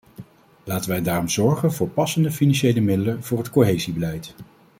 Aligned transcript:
Laten 0.63 0.89
wij 0.89 1.01
daarom 1.01 1.29
zorgen 1.29 1.73
voor 1.73 1.87
passende 1.87 2.31
financiële 2.31 2.81
middelen 2.81 3.23
voor 3.23 3.37
het 3.37 3.49
cohesiebeleid. 3.49 4.33